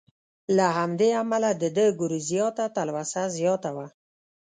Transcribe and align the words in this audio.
له 0.57 0.65
همدې 0.77 1.09
امله 1.23 1.49
د 1.61 1.63
ده 1.75 1.85
ګورېزیا 1.99 2.47
ته 2.57 2.65
تلوسه 2.75 3.23
زیاته 3.37 3.69
وه. 3.75 3.87